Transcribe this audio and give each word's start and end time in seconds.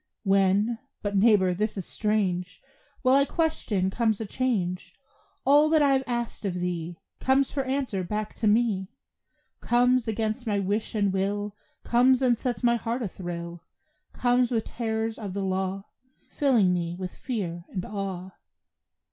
When 0.23 0.79
but 1.03 1.15
neighbor, 1.15 1.53
this 1.53 1.77
is 1.77 1.85
strange! 1.85 2.59
While 3.03 3.13
I 3.17 3.23
question 3.23 3.91
comes 3.91 4.19
a 4.19 4.25
change: 4.25 4.95
All 5.45 5.69
that 5.69 5.83
I 5.83 5.91
have 5.93 6.03
asked 6.07 6.43
of 6.43 6.55
thee 6.55 6.97
Comes 7.19 7.51
for 7.51 7.61
answer 7.65 8.03
back 8.03 8.33
to 8.37 8.47
me. 8.47 8.89
Comes, 9.59 10.07
against 10.07 10.47
my 10.47 10.57
wish 10.57 10.95
and 10.95 11.13
will, 11.13 11.55
Comes 11.83 12.23
and 12.23 12.39
sets 12.39 12.63
my 12.63 12.77
heart 12.77 13.03
a 13.03 13.07
thrill; 13.07 13.61
Comes 14.11 14.49
with 14.49 14.63
terrors 14.65 15.19
of 15.19 15.35
the 15.35 15.43
law, 15.43 15.85
Filling 16.31 16.73
me 16.73 16.95
with 16.95 17.13
fear 17.13 17.65
and 17.69 17.85
awe. 17.85 18.31